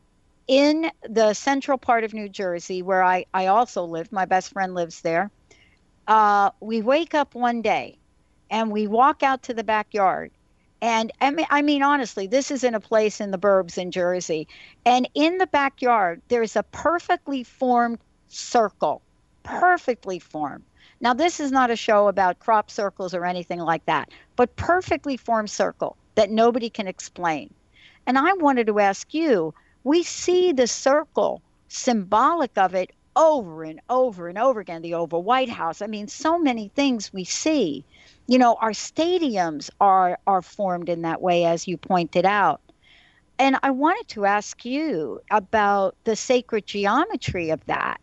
[0.48, 4.74] in the central part of New Jersey, where I, I also live, my best friend
[4.74, 5.30] lives there.
[6.06, 7.98] Uh, we wake up one day
[8.50, 10.32] and we walk out to the backyard.
[10.80, 13.90] And I mean, I mean, honestly, this is in a place in the burbs in
[13.90, 14.48] Jersey.
[14.86, 19.02] And in the backyard, there's a perfectly formed circle,
[19.42, 20.64] perfectly formed.
[21.00, 25.16] Now, this is not a show about crop circles or anything like that, but perfectly
[25.16, 27.52] formed circle that nobody can explain.
[28.06, 29.52] And I wanted to ask you
[29.84, 35.22] we see the circle symbolic of it over and over and over again the oval
[35.22, 35.82] white house.
[35.82, 37.84] I mean so many things we see.
[38.26, 42.60] You know our stadiums are are formed in that way as you pointed out.
[43.40, 48.00] And i wanted to ask you about the sacred geometry of that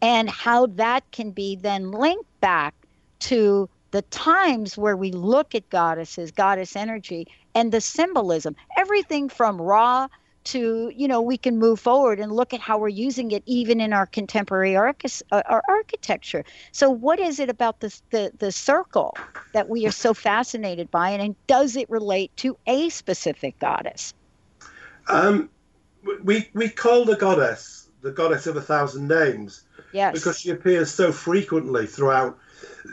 [0.00, 2.74] and how that can be then linked back
[3.20, 8.56] to the times where we look at goddesses goddess energy and the symbolism.
[8.76, 10.08] Everything from Ra
[10.44, 13.80] to you know we can move forward and look at how we're using it even
[13.80, 19.16] in our contemporary uh, our architecture so what is it about this the the circle
[19.52, 24.14] that we are so fascinated by and, and does it relate to a specific goddess
[25.08, 25.50] Um,
[26.24, 30.90] we we call the goddess the goddess of a thousand names yes because she appears
[30.90, 32.38] so frequently throughout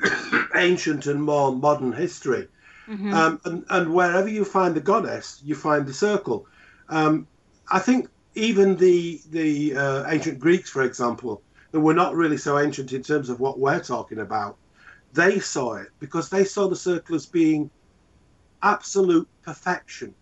[0.56, 2.48] ancient and more modern history.
[2.88, 3.14] Mhm.
[3.14, 6.48] Um, and, and wherever you find the goddess, you find the circle.
[6.90, 7.28] Um,
[7.72, 11.42] I think even the the uh, ancient Greeks, for example,
[11.72, 14.58] that were not really so ancient in terms of what we're talking about,
[15.14, 17.70] they saw it because they saw the circle as being
[18.64, 20.14] absolute perfection.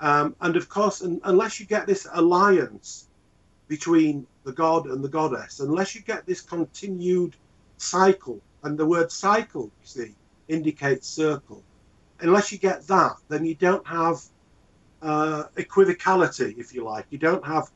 [0.00, 3.08] Um, and of course, un unless you get this alliance
[3.68, 7.34] between the god and the goddess, unless you get this continued
[7.78, 10.14] cycle, and the word cycle, you see,
[10.48, 11.62] indicates circle,
[12.20, 14.20] unless you get that, then you don't have
[15.02, 17.06] uh, equivocality, if you like.
[17.10, 17.70] You don't have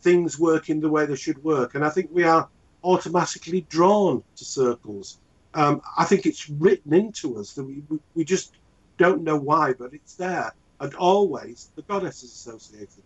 [0.00, 1.74] things working the way they should work.
[1.74, 2.48] And I think we are
[2.84, 5.18] automatically drawn to circles.
[5.54, 7.82] Um, I think it's written into us that we,
[8.14, 8.54] we, just
[8.98, 10.54] don't know why, but it's there.
[10.80, 13.02] And always the goddess is associated.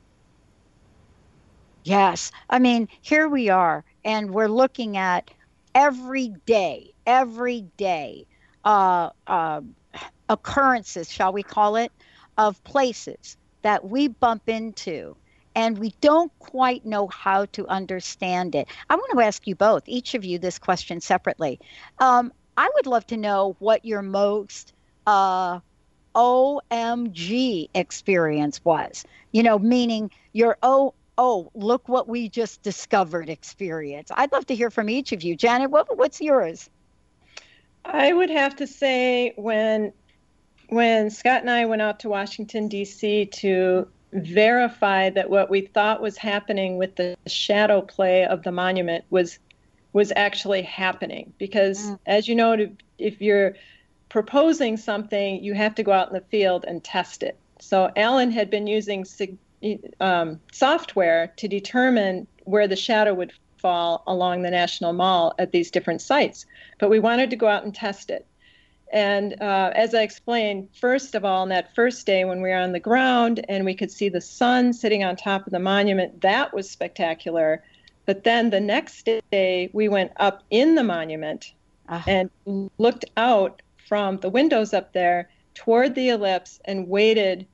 [1.85, 2.33] Yes.
[2.51, 5.31] I mean, here we are, and we're looking at
[5.75, 8.27] every day, every day
[8.65, 9.63] uh, uh,
[10.29, 11.93] occurrences, shall we call it,
[12.37, 15.17] of places that we bump into
[15.55, 18.69] and we don't quite know how to understand it.
[18.89, 21.59] I want to ask you both, each of you, this question separately.
[21.99, 24.73] Um, I would love to know what your most
[25.07, 25.61] uh,
[26.15, 29.05] OMG experience was.
[29.33, 34.11] You know, meaning your oh oh look what we just discovered experience.
[34.15, 35.37] I'd love to hear from each of you.
[35.37, 36.71] Janet, what, what's yours?
[37.85, 39.93] I would have to say when
[40.71, 43.27] when Scott and I went out to Washington D.C.
[43.27, 49.05] to verify that what we thought was happening with the shadow play of the monument
[49.11, 49.39] was
[49.93, 51.99] was actually happening because mm.
[52.07, 52.69] as you know
[52.99, 53.55] if you're
[54.09, 58.31] proposing something you have to go out in the field and test it so alan
[58.31, 59.05] had been using
[60.01, 65.71] um, software to determine where the shadow would fall along the national mall at these
[65.71, 66.47] different sites
[66.79, 68.27] but we wanted to go out and test it
[68.93, 72.57] and uh, as I explained, first of all, on that first day when we were
[72.57, 76.21] on the ground and we could see the sun sitting on top of the monument,
[76.23, 77.63] that was spectacular.
[78.07, 81.53] But then the next day, we went up in the monument
[81.89, 82.03] uh.
[82.07, 82.31] and
[82.79, 87.47] looked out from the windows up there toward the ellipse and waited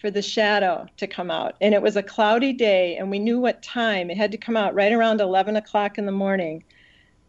[0.00, 1.54] for the shadow to come out.
[1.60, 4.10] And it was a cloudy day, and we knew what time.
[4.10, 6.64] It had to come out right around 11 o'clock in the morning.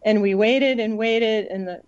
[0.04, 1.82] And we waited and waited, and the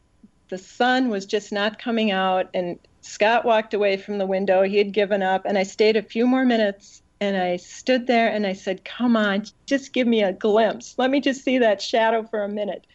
[0.49, 4.63] the sun was just not coming out and Scott walked away from the window.
[4.63, 8.29] He had given up and I stayed a few more minutes and I stood there
[8.29, 10.95] and I said, "Come on, just give me a glimpse.
[10.97, 12.85] Let me just see that shadow for a minute."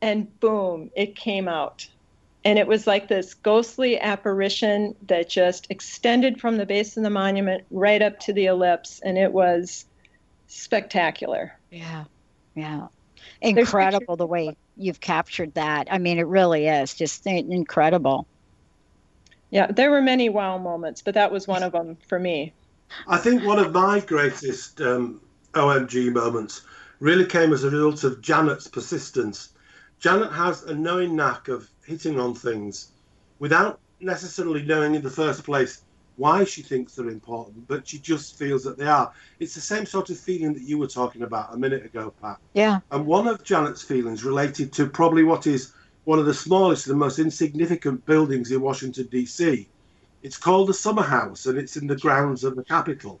[0.00, 1.86] And boom, it came out.
[2.44, 7.10] And it was like this ghostly apparition that just extended from the base of the
[7.10, 9.84] monument right up to the ellipse and it was
[10.46, 11.58] spectacular.
[11.70, 12.04] Yeah.
[12.54, 12.86] Yeah.
[13.42, 15.88] Incredible the way you've captured that.
[15.90, 18.26] I mean, it really is just incredible.
[19.50, 22.52] Yeah, there were many wow moments, but that was one of them for me.
[23.06, 25.20] I think one of my greatest um,
[25.54, 26.62] OMG moments
[27.00, 29.50] really came as a result of Janet's persistence.
[29.98, 32.92] Janet has a knowing knack of hitting on things
[33.38, 35.82] without necessarily knowing in the first place
[36.18, 39.12] why she thinks they're important, but she just feels that they are.
[39.38, 42.38] It's the same sort of feeling that you were talking about a minute ago, Pat.
[42.54, 42.80] Yeah.
[42.90, 45.72] And one of Janet's feelings related to probably what is
[46.04, 49.68] one of the smallest and most insignificant buildings in Washington, D.C.
[50.22, 53.20] It's called the Summer House and it's in the grounds of the Capitol.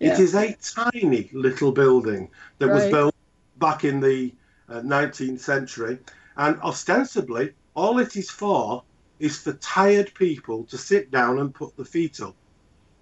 [0.00, 0.14] Yeah.
[0.14, 2.28] It is a tiny little building
[2.58, 2.74] that right.
[2.74, 3.14] was built
[3.58, 4.34] back in the
[4.68, 5.98] uh, 19th century.
[6.36, 8.82] And ostensibly, all it is for
[9.22, 12.34] is for tired people to sit down and put the feet up.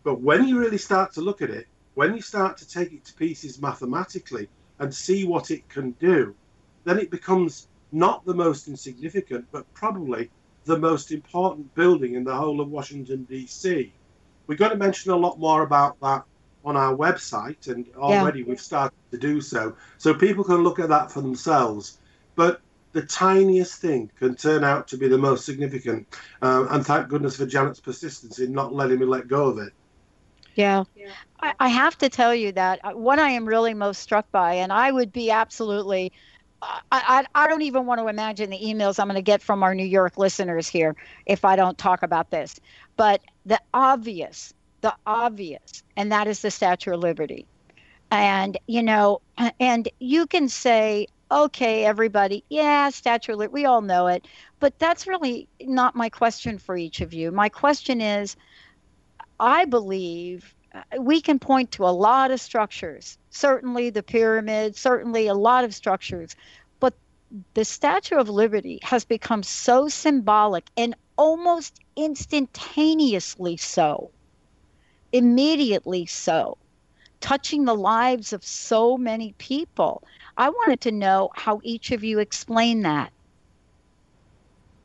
[0.04, 3.06] But when you really start to look at it, when you start to take it
[3.06, 4.46] to pieces mathematically
[4.78, 6.34] and see what it can do,
[6.84, 10.30] then it becomes not the most insignificant, but probably
[10.66, 13.90] the most important building in the whole of Washington, D.C.
[14.46, 16.24] We're going to mention a lot more about that
[16.66, 18.46] on our website, and already yeah.
[18.46, 19.74] we've started to do so.
[19.96, 21.98] So people can look at that for themselves.
[22.36, 22.60] But
[22.93, 26.09] the tiniest thing can turn out to be the most significant.
[26.43, 29.72] Um, and thank goodness for Janet's persistence in not letting me let go of it.
[30.55, 30.84] Yeah.
[30.97, 31.12] yeah.
[31.41, 34.55] I, I, have to tell you that uh, what I am really most struck by,
[34.55, 36.12] and I would be absolutely,
[36.61, 39.62] I, I, I don't even want to imagine the emails I'm going to get from
[39.62, 42.59] our New York listeners here if I don't talk about this.
[42.97, 47.47] But the obvious, the obvious, and that is the Statue of Liberty.
[48.11, 49.20] And, you know,
[49.61, 54.26] and you can say, okay, everybody, yeah, Statue of we all know it.
[54.59, 57.31] But that's really not my question for each of you.
[57.31, 58.37] My question is
[59.39, 65.26] I believe uh, we can point to a lot of structures, certainly the pyramid, certainly
[65.26, 66.37] a lot of structures,
[66.78, 66.95] but
[67.55, 74.11] the Statue of Liberty has become so symbolic and almost instantaneously so,
[75.12, 76.59] immediately so,
[77.20, 80.03] touching the lives of so many people.
[80.37, 83.12] I wanted to know how each of you explain that.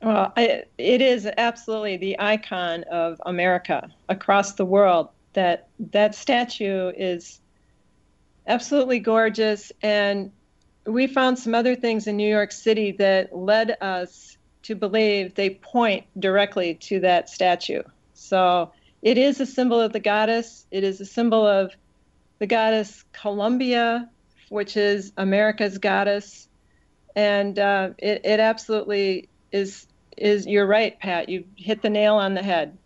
[0.02, 5.10] Well, I, it is absolutely the icon of America across the world.
[5.34, 7.42] That that statue is
[8.48, 10.32] absolutely gorgeous, and
[10.86, 15.52] we found some other things in New York City that led us to believe they
[15.52, 17.84] point directly to that statue.
[18.14, 18.72] So
[19.02, 20.66] it is a symbol of the goddess.
[20.72, 21.72] It is a symbol of
[22.40, 24.10] the goddess Columbia,
[24.50, 26.48] which is America's goddess,
[27.16, 29.88] and uh, it, it absolutely is
[30.18, 30.46] is.
[30.46, 31.30] You're right, Pat.
[31.30, 32.78] You hit the nail on the head.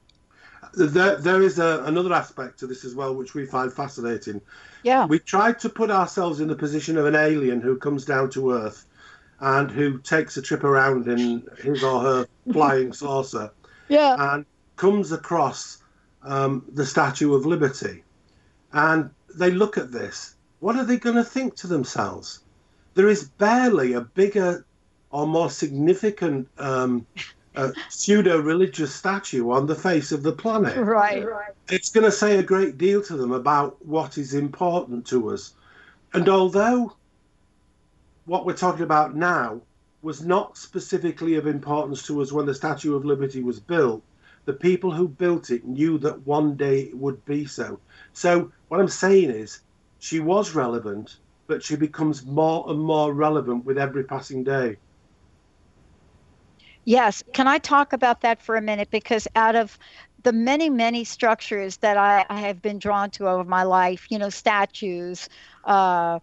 [0.74, 4.40] There, there is a, another aspect to this as well, which we find fascinating.
[4.84, 5.06] Yeah.
[5.06, 8.52] We tried to put ourselves in the position of an alien who comes down to
[8.52, 8.86] Earth
[9.40, 13.52] and who takes a trip around in his or her flying saucer.
[13.88, 14.34] Yeah.
[14.34, 14.46] And
[14.76, 15.82] comes across
[16.24, 18.04] um, the Statue of Liberty,
[18.72, 20.36] and they look at this.
[20.60, 22.40] What are they going to think to themselves?
[22.96, 24.66] There is barely a bigger
[25.12, 27.06] or more significant um,
[27.56, 30.78] uh, pseudo religious statue on the face of the planet.
[30.86, 31.26] Right.
[31.70, 35.54] It's going to say a great deal to them about what is important to us.
[36.14, 36.96] And although
[38.26, 39.62] what we're talking about now
[40.02, 44.04] was not specifically of importance to us when the Statue of Liberty was built,
[44.46, 47.80] the people who built it knew that one day it would be so.
[48.14, 49.60] So, what I'm saying is,
[50.00, 54.78] she was relevant, but she becomes more and more relevant with every passing day.
[56.86, 57.24] Yes.
[57.34, 58.90] Can I talk about that for a minute?
[58.90, 59.78] Because out of
[60.24, 64.18] the many, many structures that I, I have been drawn to over my life, you
[64.18, 65.30] know, statues,
[65.66, 66.20] uh,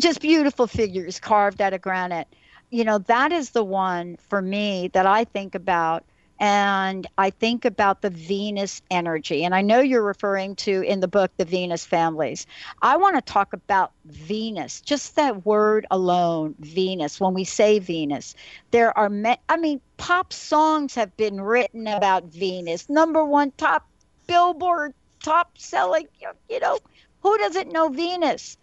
[0.00, 2.28] just beautiful figures carved out of granite.
[2.70, 6.04] You know, that is the one for me that I think about
[6.38, 9.44] and I think about the Venus energy.
[9.44, 12.46] And I know you're referring to in the book the Venus families.
[12.82, 17.20] I want to talk about Venus, just that word alone, Venus.
[17.20, 18.34] When we say Venus,
[18.70, 23.86] there are, me- I mean, pop songs have been written about Venus, number one top
[24.26, 26.06] billboard, top selling,
[26.48, 26.78] you know,
[27.22, 28.58] who doesn't know Venus?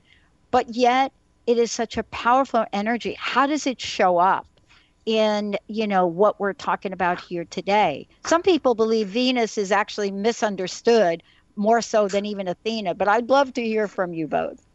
[0.51, 1.11] But yet,
[1.47, 3.15] it is such a powerful energy.
[3.19, 4.47] How does it show up?
[5.05, 8.07] In you know what we're talking about here today.
[8.25, 11.23] Some people believe Venus is actually misunderstood
[11.55, 14.65] more so than even Athena, but I'd love to hear from you both.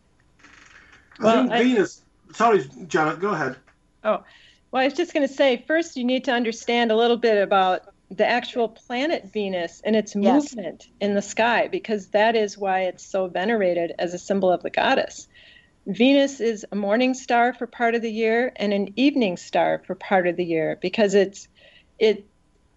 [1.20, 2.04] Well, think I, Venus.
[2.32, 3.56] Sorry, Janet, go ahead.
[4.04, 4.22] Oh,
[4.70, 7.42] well, I was just going to say first you need to understand a little bit
[7.42, 10.54] about the actual planet Venus and its yes.
[10.54, 14.62] movement in the sky because that is why it's so venerated as a symbol of
[14.62, 15.28] the goddess.
[15.88, 19.94] Venus is a morning star for part of the year and an evening star for
[19.94, 21.48] part of the year because it's
[21.98, 22.26] it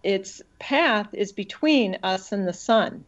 [0.02, 3.04] its path is between us and the sun.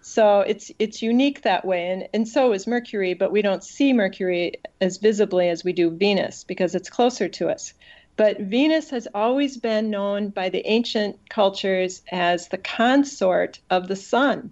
[0.00, 3.92] So it's it's unique that way and, and so is Mercury, but we don't see
[3.92, 7.72] Mercury as visibly as we do Venus because it's closer to us.
[8.16, 13.94] But Venus has always been known by the ancient cultures as the consort of the
[13.94, 14.50] sun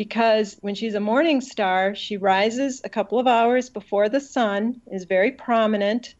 [0.00, 4.80] because when she's a morning star, she rises a couple of hours before the sun,
[4.90, 6.14] is very prominent.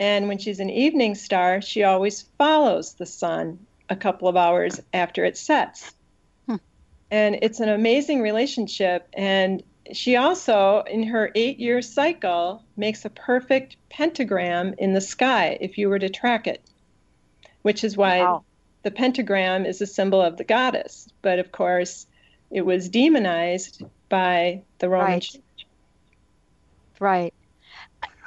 [0.00, 4.80] And when she's an evening star, she always follows the sun a couple of hours
[4.92, 5.94] after it sets.
[6.48, 6.56] Hmm.
[7.08, 9.06] And it's an amazing relationship.
[9.12, 15.56] And she also, in her eight year cycle, makes a perfect pentagram in the sky
[15.60, 16.62] if you were to track it,
[17.62, 18.42] which is why wow.
[18.82, 21.08] the pentagram is a symbol of the goddess.
[21.22, 22.07] But of course,
[22.50, 25.22] it was demonized by the Roman right.
[25.22, 25.42] Church.
[27.00, 27.34] Right.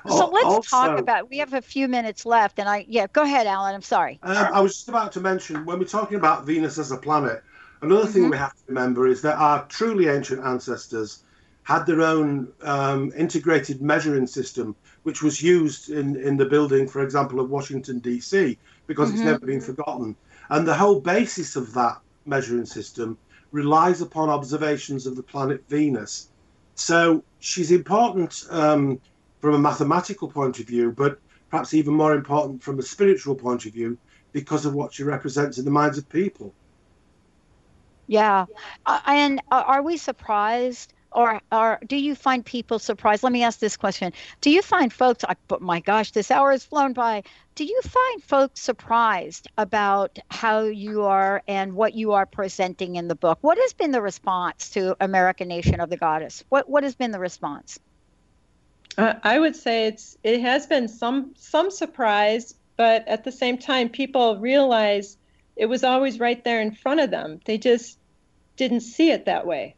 [0.07, 1.29] So let's also, talk about.
[1.29, 3.75] We have a few minutes left, and I yeah, go ahead, Alan.
[3.75, 4.19] I'm sorry.
[4.23, 7.43] Um, I was just about to mention when we're talking about Venus as a planet.
[7.81, 8.11] Another mm-hmm.
[8.11, 11.23] thing we have to remember is that our truly ancient ancestors
[11.63, 17.01] had their own um, integrated measuring system, which was used in, in the building, for
[17.03, 18.57] example, of Washington D.C.
[18.87, 19.17] because mm-hmm.
[19.17, 20.15] it's never been forgotten.
[20.49, 23.17] And the whole basis of that measuring system
[23.51, 26.29] relies upon observations of the planet Venus.
[26.75, 28.99] So she's important um,
[29.39, 33.65] from a mathematical point of view, but perhaps even more important from a spiritual point
[33.65, 33.97] of view
[34.31, 36.53] because of what she represents in the minds of people.
[38.07, 38.45] Yeah.
[38.85, 43.23] And are we surprised or or do you find people surprised?
[43.23, 45.23] Let me ask this question: Do you find folks?
[45.27, 47.23] I, But my gosh, this hour has flown by.
[47.55, 53.07] Do you find folks surprised about how you are and what you are presenting in
[53.07, 53.39] the book?
[53.41, 56.43] What has been the response to American Nation of the Goddess?
[56.49, 57.79] What what has been the response?
[58.97, 63.57] Uh, I would say it's it has been some some surprise, but at the same
[63.57, 65.17] time, people realize
[65.57, 67.41] it was always right there in front of them.
[67.43, 67.97] They just
[68.55, 69.75] didn't see it that way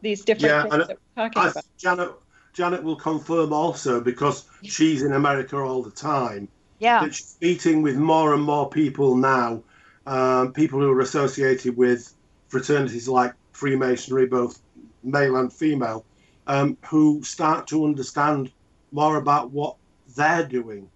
[0.00, 1.64] these different yeah, things that we're talking about.
[1.76, 2.12] Janet,
[2.52, 6.48] Janet will confirm also because she's in America all the time.
[6.78, 7.04] Yeah.
[7.04, 9.62] That she's meeting with more and more people now,
[10.06, 12.14] um, people who are associated with
[12.48, 14.60] fraternities like Freemasonry, both
[15.02, 16.04] male and female,
[16.46, 18.52] um, who start to understand
[18.92, 19.76] more about what
[20.16, 20.88] they're doing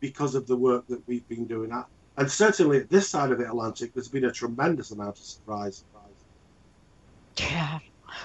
[0.00, 1.70] because of the work that we've been doing.
[1.72, 1.86] At.
[2.16, 5.84] And certainly at this side of the Atlantic, there's been a tremendous amount of surprise.
[7.38, 7.78] Yeah,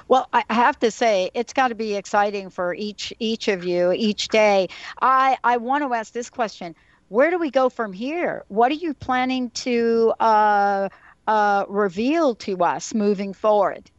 [0.07, 3.91] well, I have to say it's got to be exciting for each each of you
[3.91, 4.69] each day.
[5.01, 6.75] I I want to ask this question:
[7.09, 8.43] Where do we go from here?
[8.47, 10.89] What are you planning to uh,
[11.27, 13.89] uh, reveal to us moving forward?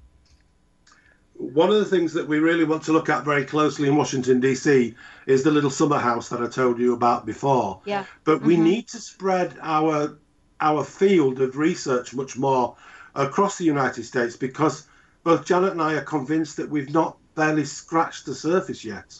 [1.35, 4.39] One of the things that we really want to look at very closely in Washington
[4.39, 4.95] D.C.
[5.27, 7.81] is the little summer house that I told you about before.
[7.85, 8.05] Yeah.
[8.23, 8.65] But we mm-hmm.
[8.65, 10.17] need to spread our
[10.61, 12.77] our field of research much more
[13.17, 14.87] across the United States because
[15.25, 19.15] both Janet and I are convinced that we've not barely scratched the surface yet.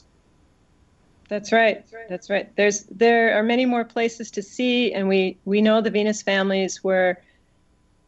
[1.29, 1.85] That's right.
[2.09, 2.55] That's right.
[2.57, 6.85] There's there are many more places to see, and we we know the Venus families
[6.85, 7.17] were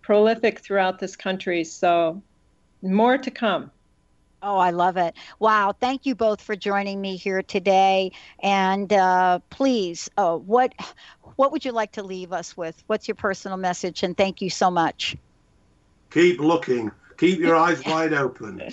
[0.03, 1.65] prolific throughout this country.
[1.65, 2.23] So
[2.83, 3.71] more to come.
[4.43, 5.15] Oh, I love it.
[5.39, 5.75] Wow.
[5.81, 8.13] Thank you both for joining me here today.
[8.43, 10.75] And uh, please, uh, what
[11.37, 12.83] what would you like to leave us with?
[12.89, 14.03] What's your personal message?
[14.03, 15.17] And thank you so much.
[16.11, 16.91] Keep looking.
[17.17, 18.73] Keep your eyes wide open.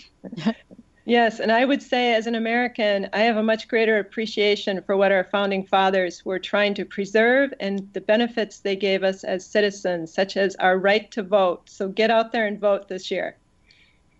[1.06, 4.96] Yes, and I would say as an American, I have a much greater appreciation for
[4.96, 9.46] what our founding fathers were trying to preserve and the benefits they gave us as
[9.46, 11.70] citizens, such as our right to vote.
[11.70, 13.36] So get out there and vote this year.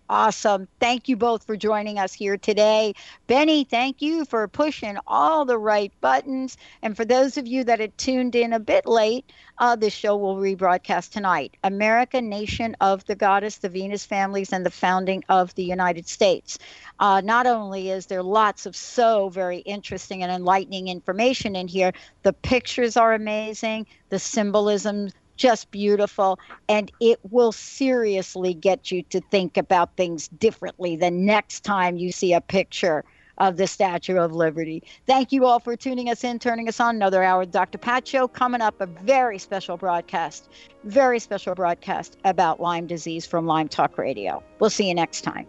[0.08, 0.68] Awesome.
[0.78, 2.94] Thank you both for joining us here today.
[3.28, 6.58] Benny, thank you for pushing all the right buttons.
[6.82, 10.16] And for those of you that had tuned in a bit late, uh, this show
[10.16, 11.56] will rebroadcast tonight.
[11.64, 16.58] America, Nation of the Goddess, the Venus families, and the founding of the United States.
[16.98, 21.92] Uh, not only is there lots of so very interesting and enlightening information in here,
[22.22, 25.08] the pictures are amazing, the symbolism
[25.42, 26.38] just beautiful
[26.68, 32.12] and it will seriously get you to think about things differently the next time you
[32.12, 33.04] see a picture
[33.38, 34.84] of the Statue of Liberty.
[35.04, 36.94] Thank you all for tuning us in, turning us on.
[36.94, 37.76] Another hour Dr.
[37.76, 40.48] Pat coming up, a very special broadcast,
[40.84, 44.44] very special broadcast about Lyme disease from Lyme Talk Radio.
[44.60, 45.48] We'll see you next time.